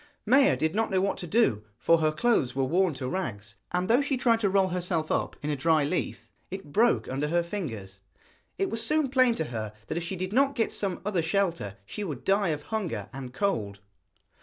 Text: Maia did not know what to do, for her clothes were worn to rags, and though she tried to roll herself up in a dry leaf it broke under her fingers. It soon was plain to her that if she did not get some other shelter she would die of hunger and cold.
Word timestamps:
Maia 0.25 0.57
did 0.57 0.73
not 0.73 0.89
know 0.89 0.99
what 0.99 1.19
to 1.19 1.27
do, 1.27 1.63
for 1.77 1.99
her 1.99 2.11
clothes 2.11 2.55
were 2.55 2.63
worn 2.63 2.95
to 2.95 3.07
rags, 3.07 3.57
and 3.71 3.87
though 3.87 4.01
she 4.01 4.17
tried 4.17 4.39
to 4.39 4.49
roll 4.49 4.69
herself 4.69 5.11
up 5.11 5.35
in 5.43 5.51
a 5.51 5.55
dry 5.55 5.83
leaf 5.83 6.27
it 6.49 6.71
broke 6.71 7.07
under 7.07 7.27
her 7.27 7.43
fingers. 7.43 7.99
It 8.57 8.75
soon 8.79 9.01
was 9.01 9.09
plain 9.11 9.35
to 9.35 9.43
her 9.43 9.73
that 9.85 9.97
if 9.99 10.03
she 10.03 10.15
did 10.15 10.33
not 10.33 10.55
get 10.55 10.71
some 10.73 11.03
other 11.05 11.21
shelter 11.21 11.77
she 11.85 12.03
would 12.03 12.23
die 12.23 12.47
of 12.49 12.63
hunger 12.63 13.09
and 13.13 13.31
cold. 13.31 13.79